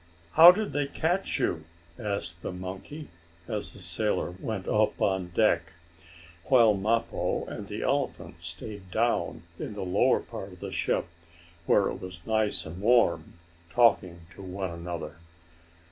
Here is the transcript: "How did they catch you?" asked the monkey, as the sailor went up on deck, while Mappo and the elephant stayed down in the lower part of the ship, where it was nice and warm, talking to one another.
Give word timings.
"How 0.31 0.49
did 0.51 0.73
they 0.73 0.87
catch 0.87 1.37
you?" 1.37 1.63
asked 1.99 2.41
the 2.41 2.51
monkey, 2.51 3.09
as 3.47 3.73
the 3.73 3.79
sailor 3.79 4.31
went 4.39 4.67
up 4.67 4.99
on 4.99 5.27
deck, 5.27 5.73
while 6.45 6.73
Mappo 6.73 7.45
and 7.45 7.67
the 7.67 7.83
elephant 7.83 8.41
stayed 8.41 8.89
down 8.89 9.43
in 9.59 9.75
the 9.75 9.85
lower 9.85 10.19
part 10.19 10.53
of 10.53 10.59
the 10.59 10.71
ship, 10.71 11.05
where 11.67 11.87
it 11.87 12.01
was 12.01 12.19
nice 12.25 12.65
and 12.65 12.81
warm, 12.81 13.33
talking 13.71 14.21
to 14.33 14.41
one 14.41 14.71
another. 14.71 15.17